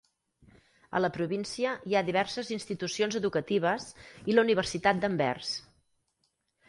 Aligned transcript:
A 0.99 1.01
la 1.03 1.09
província 1.17 1.73
hi 1.91 1.97
ha 1.99 2.03
diverses 2.07 2.49
institucions 2.57 3.19
educatives 3.21 3.87
i 4.33 4.37
la 4.39 4.47
Universitat 4.49 5.03
d'Anvers. 5.05 5.53